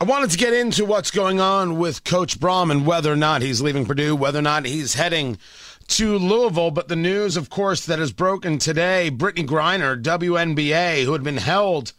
[0.00, 3.42] I wanted to get into what's going on with Coach Brohm and whether or not
[3.42, 5.38] he's leaving Purdue, whether or not he's heading
[5.88, 6.70] to Louisville.
[6.70, 11.38] But the news, of course, that has broken today Brittney Griner, WNBA, who had been
[11.38, 11.94] held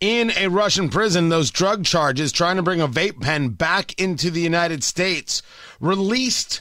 [0.00, 4.30] in a Russian prison, those drug charges, trying to bring a vape pen back into
[4.30, 5.40] the United States,
[5.80, 6.60] released,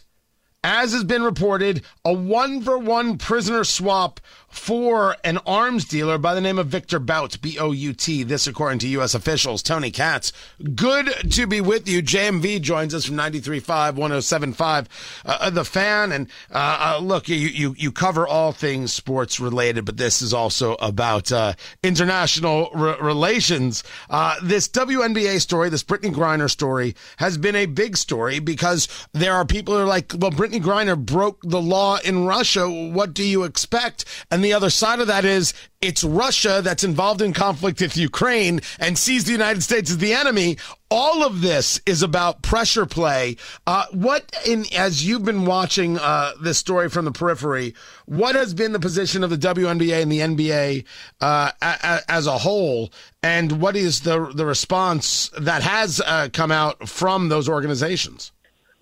[0.63, 4.21] as has been reported, a one for one prisoner swap
[4.53, 8.21] for an arms dealer by the name of Victor Bout, B O U T.
[8.23, 9.16] This, according to U.S.
[9.16, 9.63] officials.
[9.63, 10.31] Tony Katz,
[10.75, 12.03] good to be with you.
[12.03, 14.86] JMV joins us from 93.5, 107.5,
[15.25, 16.11] uh, the fan.
[16.11, 20.33] And uh, uh, look, you, you, you cover all things sports related, but this is
[20.33, 23.83] also about uh, international re- relations.
[24.09, 29.33] Uh, this WNBA story, this Brittney Griner story, has been a big story because there
[29.33, 32.70] are people who are like, well, Brittney Griner broke the law in Russia.
[32.70, 34.05] What do you expect?
[34.30, 38.61] And the other side of that is it's Russia that's involved in conflict with Ukraine
[38.80, 40.58] and sees the United States as the enemy.
[40.91, 43.38] All of this is about pressure play.
[43.66, 47.73] Uh, what, in as you've been watching uh, this story from the periphery,
[48.05, 50.86] what has been the position of the WNBA and the NBA
[51.21, 52.91] uh, a, a, as a whole,
[53.23, 58.33] and what is the the response that has uh, come out from those organizations?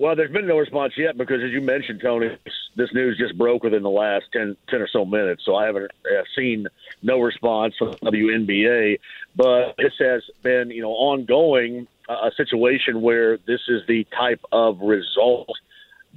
[0.02, 2.36] Well, there's been no response yet because, as you mentioned, Tony,
[2.76, 5.44] this news just broke within the last 10, 10 or so minutes.
[5.46, 6.66] So I haven't uh, seen
[7.04, 9.00] no response from WNBA.
[9.36, 14.42] But this has been, you know, ongoing uh, a situation where this is the type
[14.52, 15.52] of result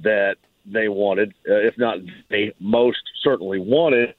[0.01, 1.99] that they wanted, uh, if not
[2.31, 4.15] they most certainly wanted.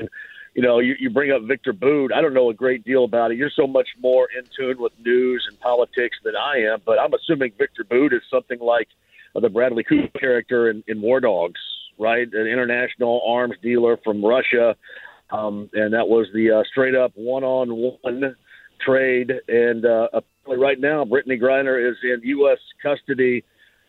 [0.54, 2.12] You know, you, you bring up Victor Bout.
[2.12, 3.36] I don't know a great deal about it.
[3.36, 7.12] You're so much more in tune with news and politics than I am, but I'm
[7.14, 8.86] assuming Victor Bout is something like–
[9.40, 11.60] the Bradley Cooper character in, in War Dogs,
[11.98, 12.26] right?
[12.32, 14.76] An international arms dealer from Russia,
[15.30, 18.36] um, and that was the uh, straight up one on one
[18.84, 19.32] trade.
[19.48, 20.08] And uh,
[20.46, 22.58] right now, Brittney Griner is in U.S.
[22.82, 23.44] custody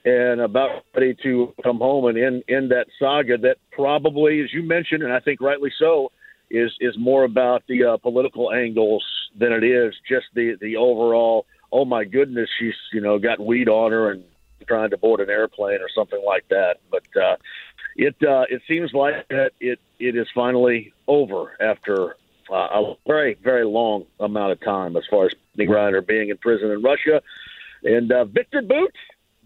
[0.06, 4.64] and about ready to come home and end, end that saga that probably, as you
[4.64, 6.12] mentioned, and I think rightly so,
[6.50, 9.04] is is more about the uh, political angles
[9.38, 11.46] than it is just the the overall.
[11.72, 14.24] Oh my goodness, she's you know got weed on her and
[14.66, 16.78] trying to board an airplane or something like that.
[16.90, 17.36] But uh,
[17.96, 22.16] it uh, it seems like that it it is finally over after
[22.52, 26.38] uh, a very very long amount of time as far as Nick Ryder being in
[26.38, 27.22] prison in Russia.
[27.84, 28.94] And uh, Victor Bout,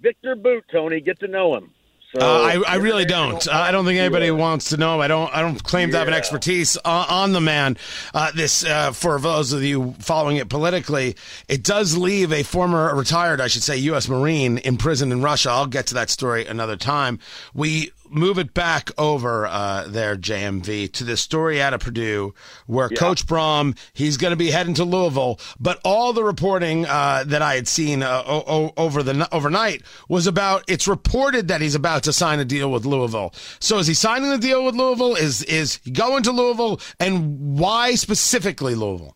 [0.01, 1.71] Victor Bout, Tony, get to know him.
[2.13, 3.47] So, uh, I, I really don't.
[3.47, 4.99] Uh, I don't think anybody wants to know.
[4.99, 5.33] I don't.
[5.33, 7.77] I don't claim to have an expertise on, on the man.
[8.13, 11.15] Uh, this, uh, for those of you following it politically,
[11.47, 14.09] it does leave a former retired, I should say, U.S.
[14.09, 15.51] Marine in prison in Russia.
[15.51, 17.19] I'll get to that story another time.
[17.53, 22.33] We move it back over uh, there, JMV, to the story out of Purdue
[22.67, 22.97] where yeah.
[22.97, 25.39] Coach Brohm, he's going to be heading to Louisville.
[25.59, 30.27] But all the reporting uh, that I had seen uh, o- over the overnight was
[30.27, 33.33] about it's reported that he's about to sign a deal with Louisville.
[33.59, 35.15] So is he signing a deal with Louisville?
[35.15, 36.79] Is is he going to Louisville?
[36.99, 39.15] And why specifically Louisville?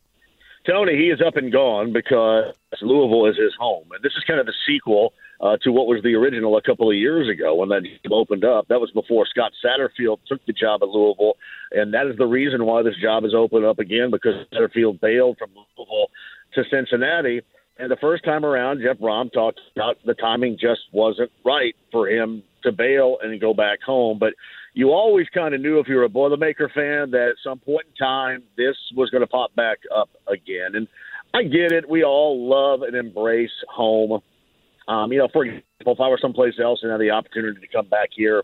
[0.66, 4.40] Tony, he is up and gone because Louisville is his home, and this is kind
[4.40, 7.70] of the sequel uh, to what was the original a couple of years ago when
[7.70, 8.68] that opened up.
[8.68, 11.38] That was before Scott Satterfield took the job at Louisville,
[11.72, 15.38] and that is the reason why this job is opened up again because Satterfield bailed
[15.38, 16.10] from Louisville
[16.54, 17.42] to Cincinnati.
[17.78, 22.08] And the first time around, Jeff Brohm talked about the timing just wasn't right for
[22.08, 24.18] him to bail and go back home.
[24.18, 24.34] But
[24.74, 27.88] you always kind of knew if you were a Boilermaker fan that at some point
[27.88, 30.76] in time this was going to pop back up again.
[30.76, 30.88] And
[31.34, 31.90] I get it.
[31.90, 34.22] We all love and embrace home.
[34.88, 37.68] Um, you know, for example, if I were someplace else and had the opportunity to
[37.68, 38.44] come back here,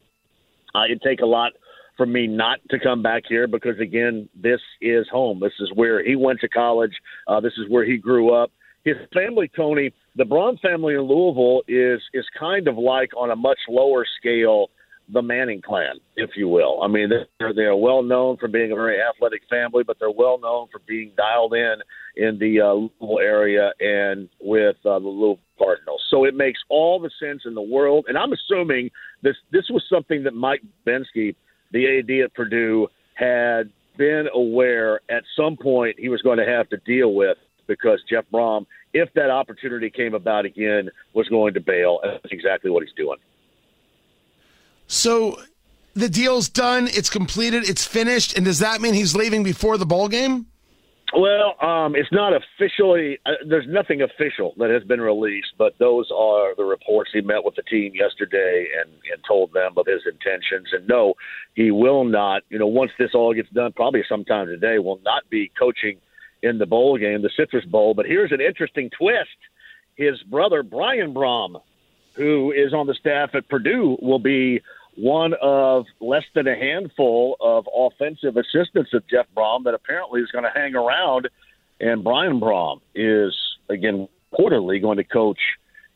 [0.74, 1.52] uh, it'd take a lot
[1.98, 5.40] for me not to come back here because, again, this is home.
[5.40, 6.94] This is where he went to college.
[7.28, 8.52] Uh, this is where he grew up.
[8.84, 13.36] His family, Tony, the Brohm family in Louisville is is kind of like on a
[13.36, 14.72] much lower scale
[15.14, 16.82] the Manning clan, if you will.
[16.82, 20.40] I mean, they're they're well known for being a very athletic family, but they're well
[20.40, 21.76] known for being dialed in
[22.16, 26.02] in the uh, Louisville area and with uh, the Louisville Cardinals.
[26.10, 28.06] So it makes all the sense in the world.
[28.08, 28.90] And I'm assuming
[29.22, 31.36] this this was something that Mike Bobinski,
[31.72, 36.70] the AD at Purdue, had been aware at some point he was going to have
[36.70, 37.38] to deal with
[37.68, 42.00] because Jeff Brohm, if that opportunity came about again, was going to bail.
[42.04, 43.18] And that's exactly what he's doing.
[44.92, 45.40] So
[45.94, 49.86] the deal's done, it's completed, it's finished, and does that mean he's leaving before the
[49.86, 50.48] bowl game?
[51.18, 53.18] Well, um, it's not officially.
[53.26, 57.12] Uh, there's nothing official that has been released, but those are the reports.
[57.14, 60.68] He met with the team yesterday and, and told them of his intentions.
[60.74, 61.14] And no,
[61.54, 62.44] he will not.
[62.50, 66.00] You know, once this all gets done, probably sometime today, will not be coaching
[66.44, 67.94] in the bowl game, the Citrus Bowl.
[67.94, 69.30] But here's an interesting twist:
[69.96, 71.62] his brother Brian Brohm,
[72.16, 74.62] who is on the staff at Purdue, will be
[74.96, 80.30] one of less than a handful of offensive assistants of Jeff Brohm that apparently is
[80.32, 81.30] going to hang around.
[81.80, 83.36] And Brian Brohm is,
[83.70, 85.40] again, quarterly going to coach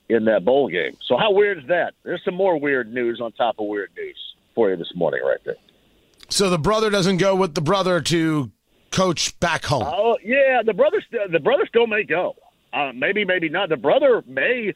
[0.09, 0.97] in that bowl game.
[1.05, 1.93] So, how weird is that?
[2.03, 4.17] There's some more weird news on top of weird news
[4.53, 5.55] for you this morning, right there.
[6.29, 8.51] So, the brother doesn't go with the brother to
[8.95, 9.83] coach back home?
[9.85, 10.61] Oh, yeah.
[10.65, 12.35] The brother, the brother still may go.
[12.73, 13.69] Uh, maybe, maybe not.
[13.69, 14.73] The brother may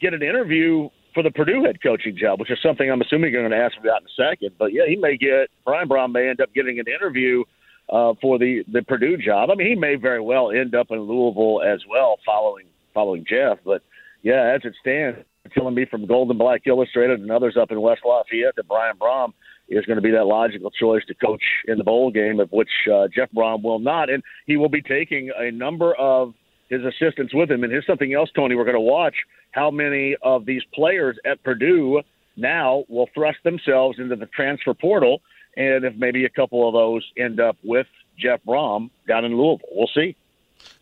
[0.00, 3.40] get an interview for the Purdue head coaching job, which is something I'm assuming you're
[3.40, 4.50] going to ask about in a second.
[4.58, 7.42] But yeah, he may get Brian Brohm may end up getting an interview
[7.88, 9.48] uh, for the the Purdue job.
[9.50, 13.58] I mean, he may very well end up in Louisville as well, following following Jeff.
[13.64, 13.82] But
[14.22, 15.18] yeah, as it stands,
[15.54, 18.96] telling me from Gold & Black Illustrated and others up in West Lafayette that Brian
[18.96, 19.32] Brohm
[19.68, 22.68] is going to be that logical choice to coach in the bowl game, of which
[22.92, 26.34] uh, Jeff Brohm will not, and he will be taking a number of
[26.68, 27.62] his assistants with him.
[27.62, 29.14] And here's something else, Tony, we're going to watch
[29.52, 32.02] how many of these players at Purdue
[32.36, 35.22] now will thrust themselves into the transfer portal.
[35.56, 37.86] And if maybe a couple of those end up with
[38.18, 40.16] Jeff Brohm down in Louisville, we'll see.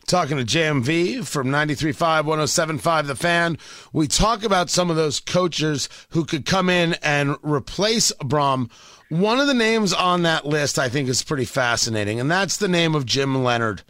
[0.07, 3.59] Talking to JMV from 93.5, 107.5 The Fan.
[3.93, 8.71] We talk about some of those coaches who could come in and replace Brohm.
[9.09, 12.69] One of the names on that list I think is pretty fascinating, and that's the
[12.69, 13.83] name of Jim Leonhard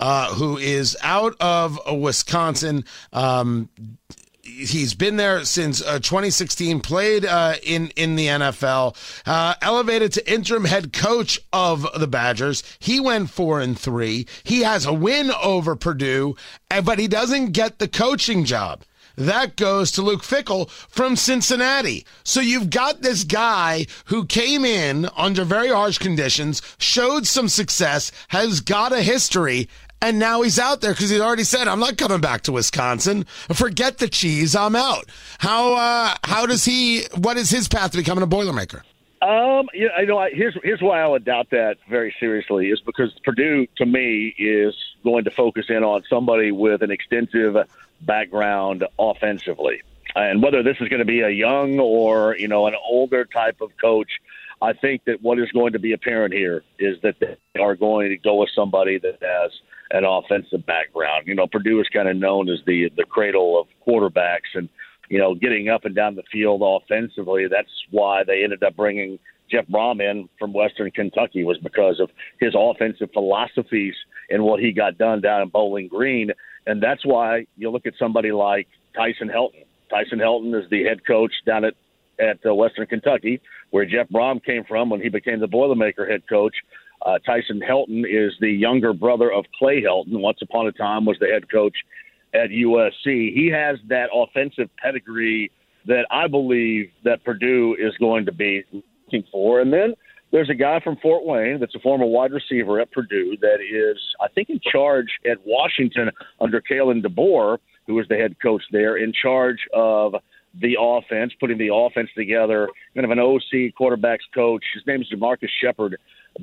[0.00, 2.84] uh, who is out of Wisconsin.
[3.12, 3.68] Um,
[4.42, 8.96] he's been there since uh, 2016 played uh, in in the NFL
[9.26, 14.62] uh, elevated to interim head coach of the Badgers he went 4 and 3 he
[14.62, 16.34] has a win over Purdue
[16.82, 18.84] but he doesn't get the coaching job
[19.18, 22.06] that goes to Luke Fickell from Cincinnati.
[22.22, 28.12] So you've got this guy who came in under very harsh conditions, showed some success,
[28.28, 29.68] has got a history,
[30.00, 33.24] and now he's out there because he's already said, "I'm not coming back to Wisconsin.
[33.52, 34.54] Forget the cheese.
[34.54, 35.06] I'm out."
[35.38, 37.04] How uh, how does he?
[37.16, 38.82] What is his path to becoming a Boilermaker?
[39.20, 40.18] Um, you know, I know.
[40.18, 44.34] I, here's here's why I would doubt that very seriously is because Purdue, to me,
[44.38, 47.56] is going to focus in on somebody with an extensive
[48.00, 49.82] background offensively,
[50.22, 53.60] and whether this is going to be a young or you know an older type
[53.60, 54.10] of coach.
[54.60, 58.08] I think that what is going to be apparent here is that they are going
[58.08, 59.52] to go with somebody that has
[59.92, 61.28] an offensive background.
[61.28, 64.68] You know, Purdue is kind of known as the the cradle of quarterbacks, and
[65.08, 67.46] you know, getting up and down the field offensively.
[67.48, 69.18] That's why they ended up bringing
[69.50, 72.10] Jeff Brohm in from Western Kentucky was because of
[72.40, 73.94] his offensive philosophies
[74.30, 76.32] and what he got done down in Bowling Green,
[76.66, 79.64] and that's why you look at somebody like Tyson Helton.
[79.90, 81.74] Tyson Helton is the head coach down at
[82.20, 83.40] at uh, Western Kentucky,
[83.70, 86.54] where Jeff Brohm came from when he became the Boilermaker head coach.
[87.06, 90.18] Uh, Tyson Helton is the younger brother of Clay Helton.
[90.20, 91.76] Once upon a time, was the head coach
[92.34, 93.32] at USC.
[93.32, 95.52] He has that offensive pedigree
[95.86, 99.60] that I believe that Purdue is going to be looking for.
[99.60, 99.94] And then
[100.32, 103.98] there's a guy from Fort Wayne that's a former wide receiver at Purdue that is,
[104.20, 108.96] I think, in charge at Washington under Kalen DeBoer, who was the head coach there,
[108.96, 110.14] in charge of
[110.60, 114.64] the offense, putting the offense together, kind of an OC quarterbacks coach.
[114.74, 115.96] His name is JaMarcus Shephard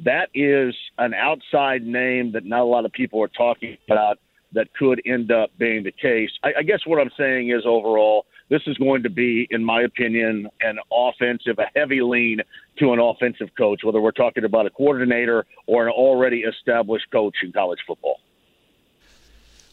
[0.03, 4.19] that is an outside name that not a lot of people are talking about
[4.53, 6.29] that could end up being the case.
[6.43, 9.81] I, I guess what I'm saying is overall, this is going to be, in my
[9.81, 12.39] opinion, an offensive, a heavy lean
[12.79, 17.35] to an offensive coach, whether we're talking about a coordinator or an already established coach
[17.43, 18.19] in college football.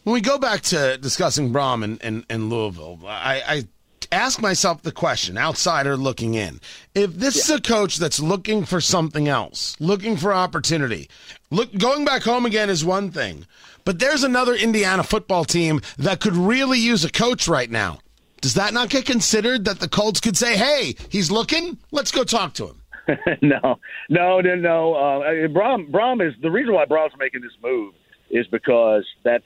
[0.03, 3.63] When we go back to discussing Brohm and, and, and Louisville, I, I
[4.11, 6.59] ask myself the question, outsider looking in.
[6.93, 7.55] If this yeah.
[7.55, 11.09] is a coach that's looking for something else, looking for opportunity,
[11.51, 13.45] look going back home again is one thing.
[13.85, 17.99] But there's another Indiana football team that could really use a coach right now.
[18.41, 21.77] Does that not get considered that the Colts could say, "Hey, he's looking.
[21.91, 22.81] Let's go talk to him."
[23.41, 23.79] no,
[24.09, 24.93] no, no, no.
[24.95, 27.93] Uh, Brohm, Brohm is the reason why Brohm's making this move
[28.29, 29.45] is because that's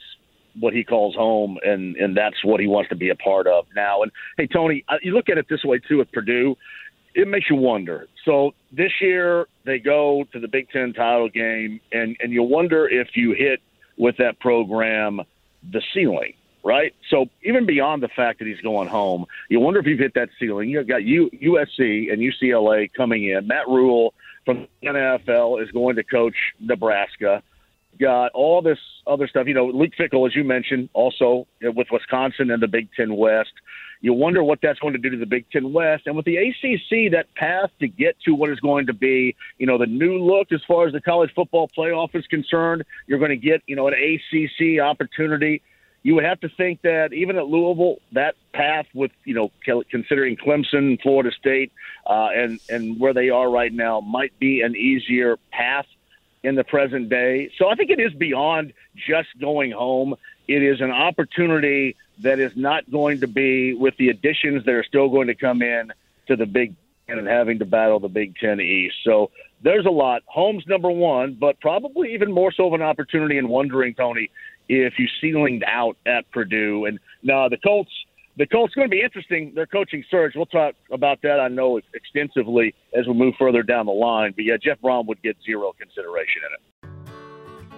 [0.59, 3.65] what he calls home, and and that's what he wants to be a part of
[3.75, 4.03] now.
[4.03, 6.55] And hey, Tony, you look at it this way too with Purdue.
[7.15, 8.07] It makes you wonder.
[8.25, 12.87] So this year they go to the Big Ten title game, and and you wonder
[12.87, 13.61] if you hit
[13.97, 15.21] with that program
[15.71, 16.33] the ceiling
[16.67, 16.93] right?
[17.09, 20.27] So even beyond the fact that he's going home, you wonder if you've hit that
[20.37, 20.69] ceiling.
[20.69, 23.47] You've got U, USC and UCLA coming in.
[23.47, 27.41] Matt Rhule from the NFL is going to coach Nebraska.
[27.99, 29.47] Got all this other stuff.
[29.47, 33.53] You know, Luke Fickell, as you mentioned, also with Wisconsin and the Big Ten West.
[33.99, 36.03] You wonder what that's going to do to the Big Ten West.
[36.05, 39.65] And with the ACC, that path to get to what is going to be, you
[39.65, 43.31] know, the new look as far as the college football playoff is concerned, you're going
[43.31, 45.63] to get, you know, an ACC opportunity
[46.07, 49.51] you would have to think that even at Louisville, that path with you know
[49.91, 51.73] considering Clemson, Florida State,
[52.05, 55.85] uh, and and where they are right now might be an easier path
[56.47, 57.51] in the present day.
[57.57, 60.15] So I think it is beyond just going home.
[60.47, 64.83] It is an opportunity that is not going to be with the additions that are
[64.85, 65.91] still going to come in
[66.27, 66.73] to the Big
[67.05, 68.95] Ten and having to battle the Big Ten East.
[69.03, 69.29] So
[69.61, 70.23] there's a lot.
[70.25, 74.31] Home's number one, but probably even more so of an opportunity in wondering, Tony,
[74.69, 76.85] if you ceilinged out at Purdue.
[76.85, 77.91] And now the Colts,
[78.37, 79.51] the Colts going to be interesting.
[79.55, 80.33] Their coaching surge.
[80.35, 81.39] We'll talk about that.
[81.39, 84.33] I know extensively as we move further down the line.
[84.35, 86.61] But yeah, Jeff Brohm would get zero consideration in it.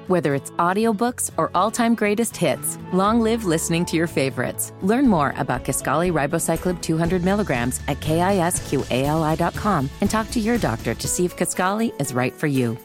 [0.08, 4.74] Whether it's audiobooks or all-time greatest hits, long live listening to your favorites.
[4.82, 11.08] Learn more about Kisqali Ribociclib 200 milligrams at kisqali.com and talk to your doctor to
[11.08, 12.76] see if Kisqali is right for you.